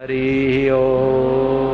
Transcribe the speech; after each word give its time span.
हरि 0.00 0.68
ओ। 0.70 1.65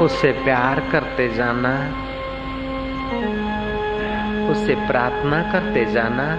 उससे 0.00 0.32
प्यार 0.32 0.80
करते 0.92 1.28
जाना 1.28 2.06
उससे 4.50 4.74
प्रार्थना 4.74 5.42
करते 5.52 5.84
जाना, 5.84 6.34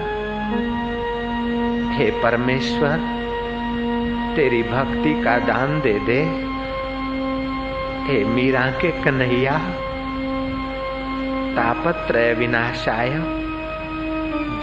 हे 1.94 2.10
परमेश्वर, 2.10 2.96
तेरी 4.36 4.62
भक्ति 4.62 5.22
का 5.22 5.38
दान 5.38 5.80
दे 5.80 5.98
दे। 5.98 6.22
हे 8.08 8.24
मीरा 8.24 8.66
के 8.66 9.02
कन्हैया, 9.02 9.58
तापत्रय 11.56 12.34
विनाशाय, 12.34 13.10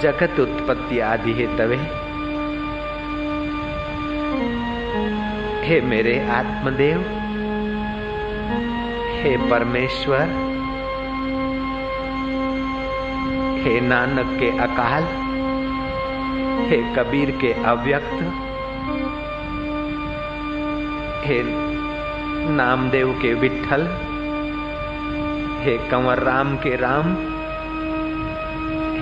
जगत 0.01 0.39
उत्पत्ति 0.39 0.99
आदि 0.99 1.33
हे 1.33 1.47
तवे। 1.57 1.77
हे 5.67 5.81
मेरे 5.81 6.27
आत्मदेव 6.29 7.18
हे 9.21 9.37
परमेश्वर, 9.37 10.29
हे 13.63 13.79
नानक 13.79 14.39
के 14.39 14.49
अकाल, 14.57 15.03
हे 16.69 16.77
कबीर 16.95 17.31
के 17.31 17.51
अव्यक्त, 17.63 18.21
हे 21.25 21.41
नामदेव 22.55 23.11
के 23.21 23.33
विठल 23.33 23.87
हे 25.61 25.77
कंवर 25.89 26.19
राम 26.23 26.55
के 26.57 26.75
राम, 26.75 27.15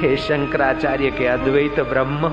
हे 0.02 0.16
शंकराचार्य 0.18 1.12
के 1.12 1.28
अद्वैत 1.28 1.80
ब्रह्म, 1.80 2.30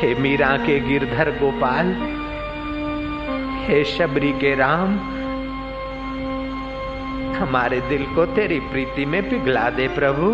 हे 0.00 0.14
मीरा 0.14 0.56
के 0.56 0.80
गिरधर 0.80 1.30
गोपाल 1.30 1.94
हे 3.62 3.84
शबरी 3.84 4.32
के 4.32 4.54
राम, 4.54 4.98
हमारे 7.36 7.80
दिल 7.80 8.06
को 8.06 8.26
तेरी 8.26 8.60
प्रीति 8.60 9.04
में 9.04 9.30
पिघला 9.30 9.70
दे 9.70 9.88
प्रभु। 9.88 10.30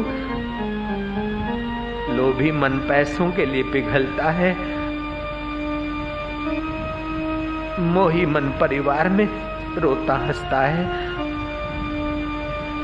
लोभी 2.15 2.53
मन 2.53 2.69
पैसों 2.69 3.31
के 3.31 3.47
लिए 3.47 3.62
पिघलता 3.62 4.31
है। 4.31 4.56
मोही 7.81 8.27
मन 8.27 8.43
परिवार 8.61 9.09
में 9.09 9.28
रोता 9.78 10.15
हंसता 10.15 10.61
है। 10.61 10.84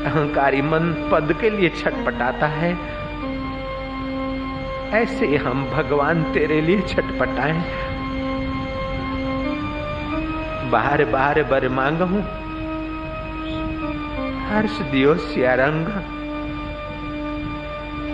अहंकारी 0.05 0.61
मन 0.61 1.09
पद 1.11 1.37
के 1.41 1.49
लिए 1.49 1.69
छटपटाता 1.69 2.47
है। 2.47 2.77
ऐसे 4.91 5.37
हम 5.37 5.65
भगवान 5.65 6.23
तेरे 6.23 6.61
लिए 6.61 6.81
छटपटाएँ। 6.81 7.94
बार 10.75 11.05
बार 11.05 11.43
बर 11.43 11.69
मांगू 11.69 12.05
हर्ष 14.47 14.79
दियो 14.79 15.15
सियारंग। 15.15 15.87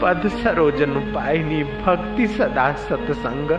पद 0.01 0.27
सरोजन 0.27 0.93
पायनी 1.15 1.63
भक्ति 1.63 2.27
सदा 2.27 2.73
सत्संग। 2.73 3.51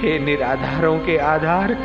हे 0.00 0.18
निराधारों 0.18 0.98
के 0.98 1.18
आधार। 1.18 1.76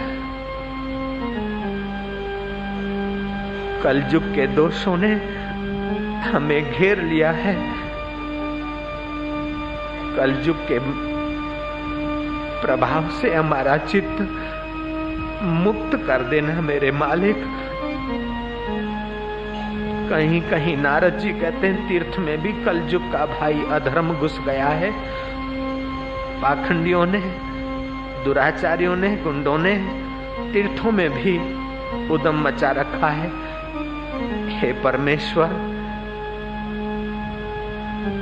कलयुग 3.84 4.24
के 4.24 4.48
दोषों 4.48 4.98
ने 4.98 5.14
हमें 6.22 6.72
घेर 6.72 7.02
लिया 7.02 7.32
है। 7.32 7.56
कलयुग 10.18 10.58
के 10.58 11.09
प्रभाव 12.62 13.10
से 13.10 13.36
हमारा 13.36 13.78
चित्त 13.78 14.22
मुक्त 15.44 16.08
कर 16.08 16.22
देना 16.22 16.62
मेरे 16.62 16.92
मालिक। 16.92 17.36
कहीं 20.10 20.42
कहीं 20.42 20.78
नारद 20.78 21.18
जी 21.18 21.30
कहते 21.30 21.68
हैं, 21.68 21.90
तीर्थ 21.90 22.20
में 22.20 22.42
भी 22.42 22.54
कलयुग 22.54 23.12
का 23.12 23.26
भाई 23.26 23.66
अधर्म 23.72 24.14
घुस 24.14 24.40
गया 24.46 24.68
है। 24.68 24.92
पाखंडियों 26.42 27.06
ने, 27.06 27.20
दुराचारियों 28.26 28.96
ने, 28.96 29.16
गुंडों 29.16 29.58
ने 29.58 29.76
तीर्थों 30.54 30.92
में 30.92 31.10
भी 31.10 31.60
उदम 32.10 32.42
मचा 32.44 32.72
रखा 32.72 33.08
है। 33.08 33.32
हे 34.60 34.74
परमेश्वर, 34.74 35.46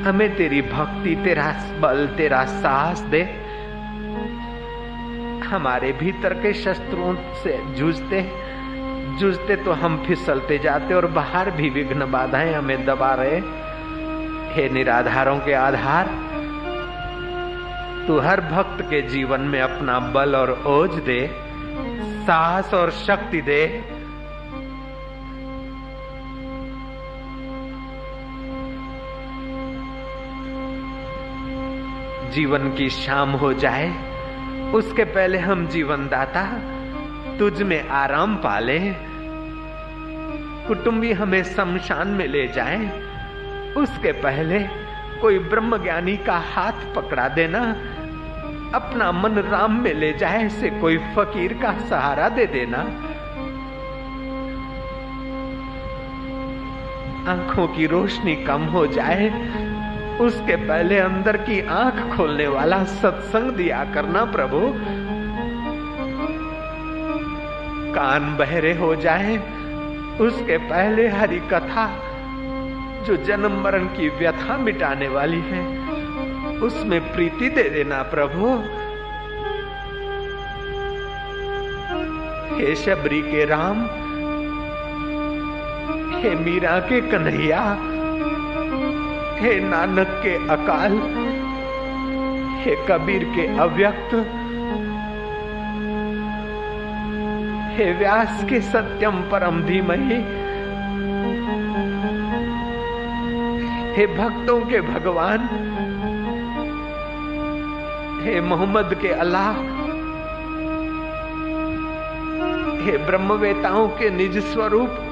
हमें 0.08 0.36
तेरी 0.36 0.62
भक्ति, 0.62 1.16
तेरा 1.16 1.56
बल, 1.80 2.08
तेरा 2.08 2.44
साहस 2.44 3.00
दे। 3.00 3.47
हमारे 5.48 5.92
भीतर 5.94 6.34
के 6.34 6.54
शस्त्रों 6.54 7.14
से 7.44 7.58
जूझते 7.76 8.22
जूझते 9.20 9.56
तो 9.56 9.72
हम 9.74 10.04
फिसलते 10.08 10.58
जाते 10.58 10.94
और 10.94 11.06
बाहर 11.12 11.50
भी 11.52 11.70
विघ्न 11.70 12.12
बाधाएँ 12.12 12.54
हमें 12.54 12.86
दबा 12.86 13.14
रहे 13.14 13.40
हे 14.54 14.68
निराधारों 14.70 15.38
के 15.40 15.54
आधार, 15.54 16.08
तू 18.08 18.20
हर 18.20 18.42
भक्त 18.42 18.82
के 18.82 19.02
जीवन 19.08 19.42
में 19.44 19.60
अपना 19.62 20.00
बल 20.14 20.36
और 20.36 20.52
ओज 20.68 20.96
दे, 21.02 21.20
साहस 22.28 22.74
और 22.74 22.92
शक्ति 23.00 23.42
दे। 23.42 23.64
जीवन 32.32 32.74
की 32.78 32.90
शाम 32.90 33.32
हो 33.36 33.54
जाए 33.56 33.90
उसके 34.74 35.04
पहले 35.04 35.38
हम 35.38 35.68
जीवन 35.68 36.08
दाता 36.08 36.44
तुझ 37.40 37.62
में 37.62 37.90
आराम 37.90 38.36
पाले, 38.36 38.80
कुटुंबी 40.68 41.12
हमें 41.12 41.44
शमशान 41.44 42.08
में 42.08 42.28
ले 42.28 42.48
जाए, 42.48 42.80
उसके 43.74 44.12
पहले 44.12 44.60
कोई 45.22 45.40
ब्रह्म 45.40 45.78
ज्ञानी 45.78 46.18
का 46.18 46.38
हाथ 46.38 46.96
पकड़ा 46.96 47.28
देना, 47.28 47.60
अपना 48.76 49.12
मन 49.12 49.32
राम 49.32 49.80
में 49.82 49.94
ले 49.94 50.14
जाए 50.14 50.50
से 50.50 50.70
कोई 50.70 50.98
फकीर 50.98 51.54
का 51.54 51.72
सहारा 51.88 52.30
दे 52.30 52.46
देना। 52.46 52.78
आँखों 57.32 57.68
की 57.68 57.86
रोशनी 57.88 58.36
कम 58.36 58.62
हो 58.62 58.88
जाए 58.88 59.30
उसके 60.22 60.56
पहले 60.56 60.98
अंदर 61.00 61.38
की 61.38 61.60
आँख 61.68 62.16
खोलने 62.16 62.48
वाला 62.48 62.84
सत्संग 62.84 63.52
दिया 63.52 63.84
करना 63.94 64.24
प्रभु। 64.26 64.60
कान 67.94 68.36
बहरे 68.38 68.74
हो 68.74 68.96
जाए, 68.96 69.38
उसके 70.22 70.58
पहले 70.58 71.08
हरी 71.08 71.40
कथा 71.40 71.86
जो 73.08 73.16
जन्म 73.16 73.62
मरण 73.64 73.86
की 73.88 74.10
व्यथा 74.10 74.58
मिटाने 74.58 75.08
वाली 75.08 75.42
है, 75.42 75.62
उसमें 76.60 77.00
प्रीति 77.14 77.50
दे 77.50 77.70
देना 77.70 78.02
प्रभु। 78.14 78.56
हे 82.56 82.76
शबरी 82.76 83.22
के 83.22 83.46
राम, 83.46 83.86
हे 86.18 86.36
मीरा 86.36 86.80
के 86.80 87.02
कन्हैया 87.02 87.62
हे 89.40 89.60
नानक 89.60 90.08
के 90.24 90.34
अकाल, 90.54 90.94
हे 92.60 92.76
कबीर 92.88 93.24
के 93.24 93.46
अव्यक्त, 93.58 94.14
हे 97.78 97.92
व्यास 97.94 98.44
के 98.50 98.62
सत्यम 98.62 99.22
परम 99.32 99.62
धीमहि, 99.64 100.20
हे 103.96 104.08
भक्तों 104.08 104.60
के 104.66 104.82
भगवान, 104.82 105.48
हे 108.26 108.40
मोहम्मद 108.42 108.98
के 109.02 109.14
अल्लाह, 109.16 109.52
हे 112.86 112.98
ब्रह्मवेताओं 112.98 113.88
के 113.90 114.10
निज 114.10 114.38
स्वरूप 114.38 115.04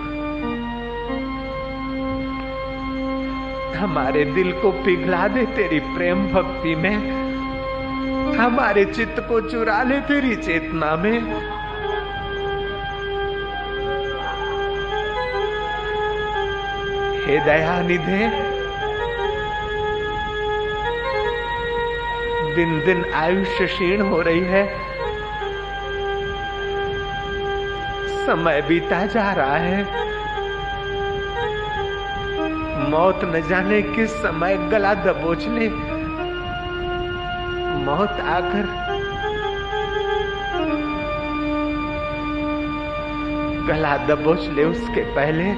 हमारे 3.75 4.25
दिल 4.25 4.51
को 4.51 4.71
पिघला 4.71 5.27
दे 5.27 5.45
तेरी 5.45 5.79
प्रेम 5.79 6.27
भक्ति 6.27 6.75
में। 6.75 6.95
हमारे 8.37 8.85
चित्त 8.85 9.19
को 9.19 9.41
चुरा 9.41 9.83
ले 9.83 9.99
तेरी 9.99 10.35
चेतना 10.35 10.95
में। 10.95 11.19
हे 17.25 17.39
दया 17.45 17.81
निधे 17.81 18.55
दिन 22.55 22.79
दिन 22.85 23.05
आयुष्य 23.13 23.65
क्षीण 23.65 24.01
हो 24.01 24.21
रही 24.21 24.39
है। 24.39 24.67
समय 28.25 28.61
बीता 28.61 29.05
जा 29.05 29.33
रहा 29.33 29.57
है। 29.57 30.14
मौत 32.89 33.19
न 33.23 33.47
जाने 33.49 33.81
किस 33.81 34.11
समय 34.11 34.57
गला 34.57 34.93
दबोच 34.93 35.47
ले 35.47 35.69
मौत 37.85 38.09
आकर 38.09 38.85
गला 43.67 43.97
दबोच 43.97 44.47
ले 44.47 44.63
उसके 44.63 45.01
पहले। 45.15 45.49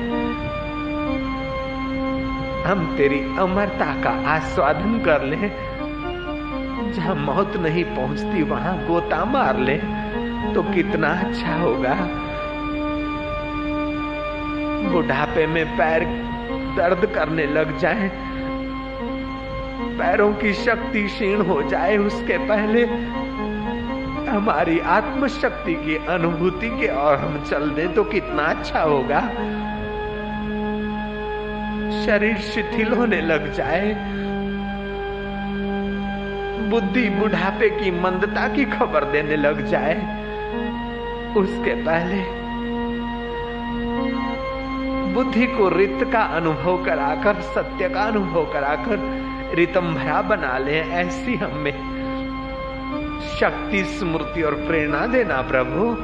हम 2.64 2.96
तेरी 2.98 3.20
अमरता 3.40 4.04
का 4.04 4.10
आस्वादन 4.30 5.00
कर 5.06 5.22
ले। 5.24 5.50
जहाँ 6.94 7.16
मौत 7.16 7.58
नहीं 7.58 7.84
पहुँचती, 7.84 8.44
वहाँ 8.44 8.78
गोता 8.88 9.26
मार 9.26 9.58
ले। 9.58 9.78
तो 10.54 10.64
कितना 10.64 11.08
अच्छा 11.08 11.56
होगा। 11.56 11.94
बुढ़ापे 14.92 15.48
में 15.48 15.78
पैर 15.78 16.27
दर्द 16.78 17.06
करने 17.16 17.46
लग 17.46 17.78
जाए। 17.80 18.10
पैरों 19.98 20.34
की 20.34 20.54
शक्ति 20.54 21.04
क्षीण 21.04 21.42
हो 21.42 21.62
जाए 21.64 21.98
उसके 21.98 22.38
पहले। 22.48 22.86
हमारी 24.28 24.80
आत्मशक्ति 24.80 25.74
की 25.76 25.96
अनुभूति 26.08 26.70
के 26.80 26.88
और 26.88 27.16
हम 27.16 27.44
चल 27.44 27.70
दे 27.70 27.88
तो 27.88 28.04
कितना 28.04 28.44
अच्छा 28.44 28.82
होगा। 28.82 29.22
शरीर 32.06 32.38
शिथिल 32.38 32.94
होने 32.94 33.22
लग 33.22 33.52
जाए। 33.54 33.94
बुद्धि 36.70 37.10
बुढ़ापे 37.10 37.70
की 37.70 37.92
मंदता 38.02 38.48
की 38.48 38.66
खबर 38.66 39.04
देने 39.04 39.36
लग 39.36 39.66
जाए। 39.66 39.96
उसके 41.38 41.74
पहले 41.84 42.22
बुद्धि 45.18 45.48
को 45.48 45.70
रित 45.70 46.00
का 46.12 46.22
अनुभव 46.22 46.86
कराकर, 46.86 47.42
सत्य 47.42 47.90
का 47.90 48.02
अनुभव 48.02 48.46
कराकर 48.54 49.00
रितंभरा 49.56 50.22
बना 50.22 50.58
ले, 50.58 50.80
ऐसी 50.80 51.36
हमें 51.36 51.98
शक्ति, 53.40 53.84
स्मृति 53.84 54.42
और 54.42 54.54
प्रेरणा 54.54 55.08
देना 55.08 55.42
प्रभु। 55.42 55.96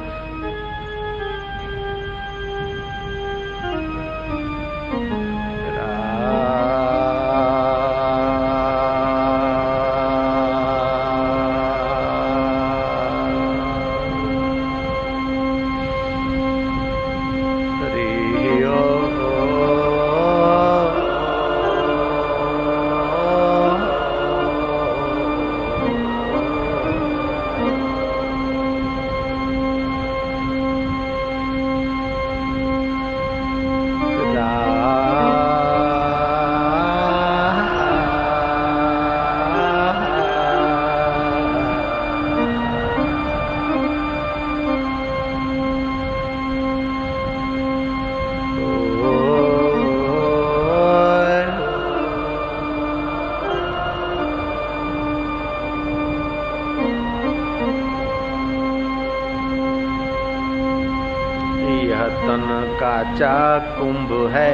कुंभ 63.78 64.12
है 64.32 64.50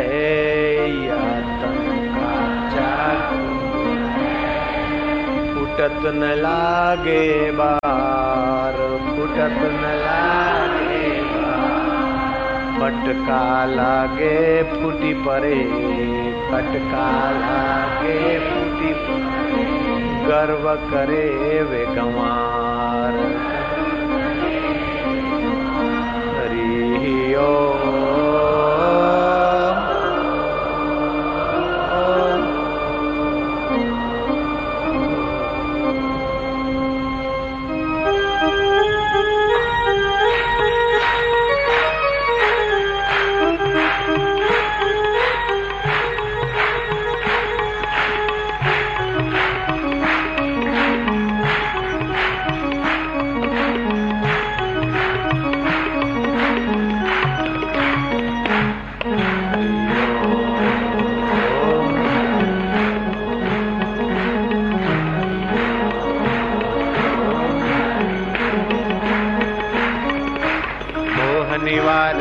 फुटत 5.51 6.03
न 6.15 6.33
लागे 6.39 7.51
बार, 7.51 8.77
फुटत 9.09 9.59
न 9.73 9.93
लागे 10.01 11.09
फटका 12.81 13.65
लागे, 13.67 14.37
फूटी 14.63 15.13
परे 15.25 15.59
फटका 16.51 17.09
लागे, 17.31 18.17
फूटी 18.41 18.93
गर्व 20.27 20.65
करे 20.91 21.27
वे 21.63 21.85
गंवार। 21.87 23.19
हरि 26.37 27.35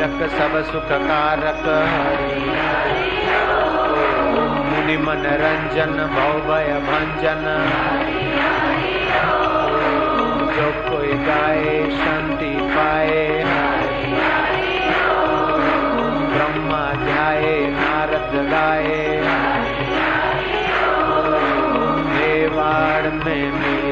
निवारक 0.00 0.30
सब 0.30 0.72
सुख 0.72 0.84
कारक 0.84 1.64
मुनि 4.66 4.96
मन 4.96 5.22
रंजन 5.26 5.92
भय 6.46 6.80
भंजन। 6.80 7.44
जो 10.56 10.90
कोई 10.90 11.12
गाए, 11.12 11.90
शांति 11.90 12.58
पाए। 12.62 13.44
ब्रह्मा 16.32 16.92
ध्याए, 16.92 17.60
नारद 17.60 18.50
गाए। 18.50 19.22
मेवाड़ 22.16 23.08
में 23.24 23.52
मीरा 23.52 23.89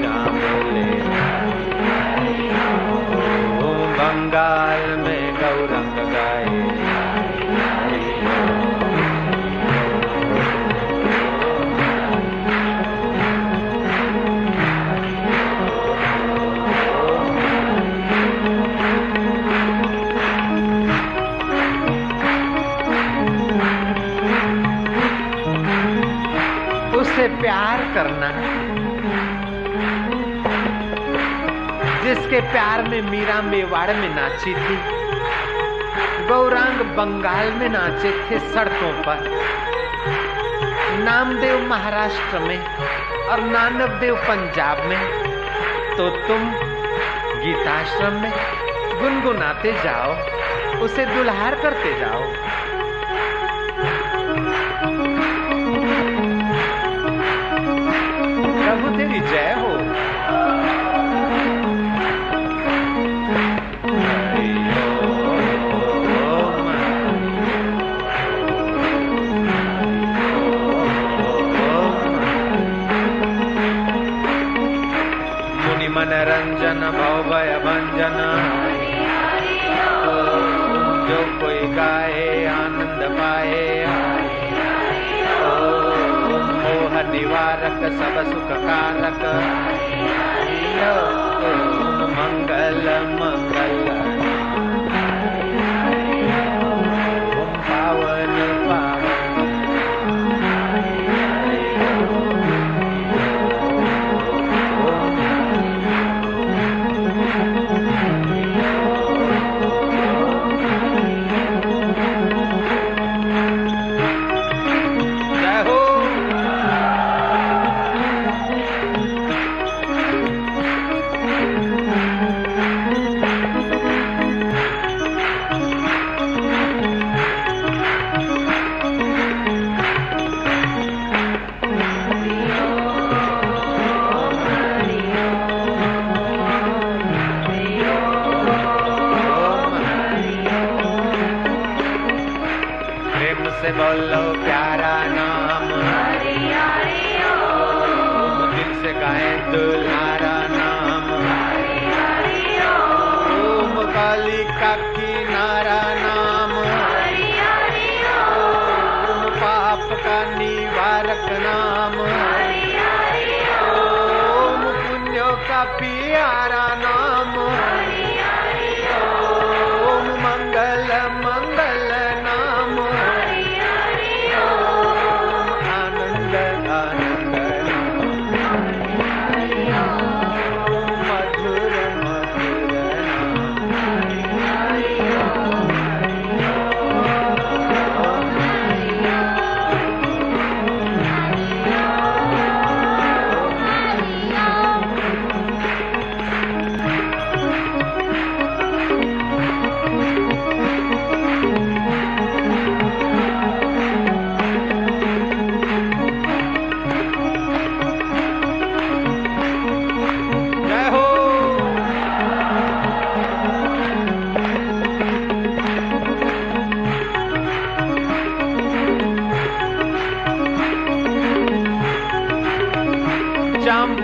जिसके 32.08 32.40
प्यार 32.42 32.82
में 32.82 33.00
मीरा 33.02 33.40
मेवाड़ 33.42 33.94
में 33.94 34.08
नाची 34.08 34.52
थी, 34.54 34.76
गौरांग 36.28 36.80
बंगाल 36.96 37.50
में 37.52 37.68
नाचे 37.68 38.12
थे 38.20 38.38
सड़कों 38.54 38.92
पर। 39.02 39.26
नामदेव 41.00 41.66
महाराष्ट्र 41.68 42.38
में 42.38 42.64
और 43.26 43.40
नानक 43.42 44.00
देव 44.00 44.16
पंजाब 44.28 44.84
में 44.84 44.98
तो 45.96 46.08
तुम 46.26 46.48
गीताश्रम 47.42 48.20
में 48.22 48.32
गुनगुनाते 49.00 49.72
जाओ, 49.84 50.12
उसे 50.80 51.06
दुल्हार 51.06 51.54
करते 51.54 51.98
जाओ। 52.00 52.22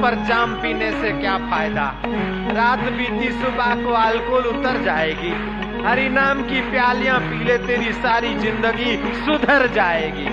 पर 0.04 0.14
जाम 0.14 0.54
पीने 0.54 0.90
से 0.92 1.11
क्या 1.20 1.37
फ़ायदा? 1.38 1.84
रात 2.56 2.78
बीती, 2.78 3.28
सुबह 3.30 3.75
को 3.84 3.92
अल्कोहल 3.92 4.44
उतर 4.44 4.82
जाएगी। 4.84 5.30
हरी 5.87 6.08
नाम 6.08 6.42
की 6.42 6.61
प्यालियाँ 6.61 7.20
पी 7.20 7.44
ले, 7.44 7.58
तेरी 7.58 7.92
सारी 7.92 8.34
ज़िंदगी 8.34 8.96
सुधर 9.14 9.66
जाएगी। 9.66 10.26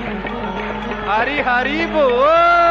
हरी 1.09 1.39
हरी 1.39 1.85
बोल। 1.85 2.70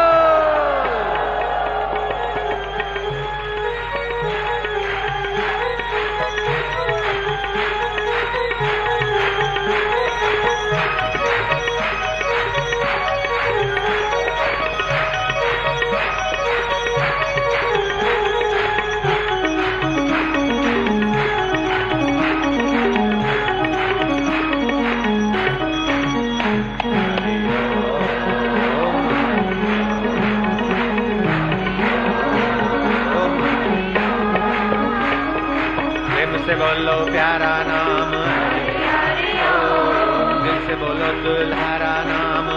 दुल्हारा 41.41 41.93
नाम। 42.07 42.49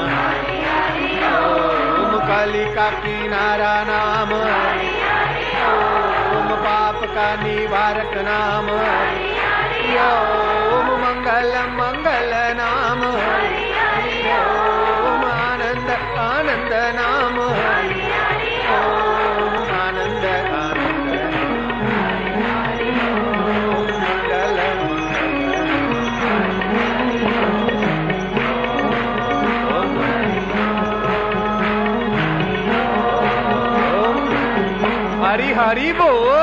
ओम 1.99 2.17
काली 2.27 2.65
का 2.75 2.89
किनारा 2.89 3.73
नाम। 3.83 4.33
ओम 6.37 6.49
पाप 6.65 7.03
का 7.15 7.29
निवारक 7.43 8.11
नाम 8.29 8.67
हरी 35.33 35.51
हरी 35.57 35.91
बोल 35.99 36.42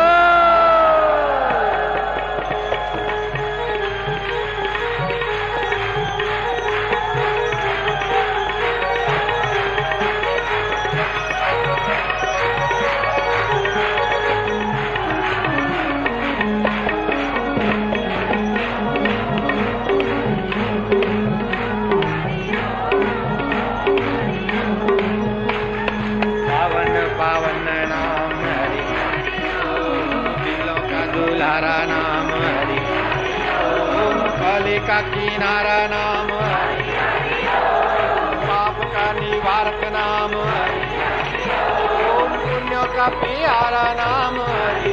का 34.91 35.01
किनारा 35.01 35.81
नाम 35.87 36.29
पाप 38.47 38.79
का 38.95 39.05
निवारक 39.19 39.83
नाम 39.95 40.33
पुण्य 42.41 42.81
का 42.97 43.07
प्यारा 43.21 43.85
नाम 44.01 44.41
हरि 44.41 44.90